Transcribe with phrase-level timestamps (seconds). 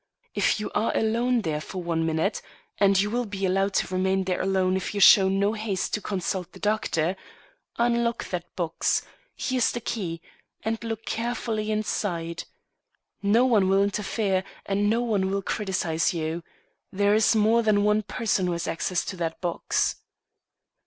[0.33, 2.41] If you are alone there for one minute
[2.79, 6.01] (and you will be allowed to remain there alone if you show no haste to
[6.01, 7.15] consult the doctor)
[7.77, 9.03] unlock that box
[9.35, 10.19] here is the key
[10.65, 12.45] and look carefully inside.
[13.21, 16.41] No one will interfere and no one will criticize you;
[16.91, 19.97] there is more than one person who has access to that box."